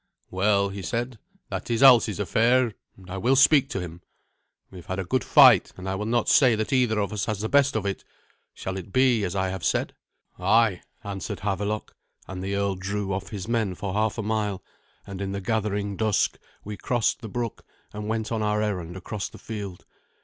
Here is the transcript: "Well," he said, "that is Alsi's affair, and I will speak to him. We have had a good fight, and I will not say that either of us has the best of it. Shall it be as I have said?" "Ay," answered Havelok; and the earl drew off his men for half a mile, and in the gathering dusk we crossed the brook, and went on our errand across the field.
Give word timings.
"Well," 0.31 0.69
he 0.69 0.81
said, 0.81 1.19
"that 1.51 1.69
is 1.69 1.83
Alsi's 1.83 2.19
affair, 2.19 2.73
and 2.97 3.07
I 3.07 3.17
will 3.17 3.35
speak 3.35 3.69
to 3.69 3.79
him. 3.79 4.01
We 4.71 4.79
have 4.79 4.87
had 4.87 4.97
a 4.97 5.03
good 5.05 5.23
fight, 5.23 5.71
and 5.77 5.87
I 5.87 5.93
will 5.93 6.07
not 6.07 6.27
say 6.27 6.55
that 6.55 6.73
either 6.73 6.99
of 6.99 7.13
us 7.13 7.25
has 7.25 7.39
the 7.41 7.47
best 7.49 7.75
of 7.75 7.85
it. 7.85 8.03
Shall 8.51 8.77
it 8.77 8.91
be 8.91 9.23
as 9.23 9.35
I 9.35 9.49
have 9.49 9.63
said?" 9.63 9.93
"Ay," 10.39 10.81
answered 11.03 11.41
Havelok; 11.41 11.95
and 12.27 12.41
the 12.41 12.55
earl 12.55 12.73
drew 12.73 13.13
off 13.13 13.29
his 13.29 13.47
men 13.47 13.75
for 13.75 13.93
half 13.93 14.17
a 14.17 14.23
mile, 14.23 14.63
and 15.05 15.21
in 15.21 15.33
the 15.33 15.39
gathering 15.39 15.97
dusk 15.97 16.39
we 16.63 16.77
crossed 16.77 17.21
the 17.21 17.29
brook, 17.29 17.63
and 17.93 18.07
went 18.07 18.31
on 18.31 18.41
our 18.41 18.59
errand 18.59 18.97
across 18.97 19.29
the 19.29 19.37
field. 19.37 19.85